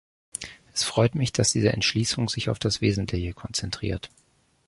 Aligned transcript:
Es 0.73 0.81
freut 0.83 1.13
mich, 1.13 1.31
dass 1.31 1.51
diese 1.51 1.73
Entschließung 1.73 2.27
sich 2.27 2.49
auf 2.49 2.57
das 2.57 2.81
Wesentliche 2.81 3.35
konzentriert. 3.35 4.09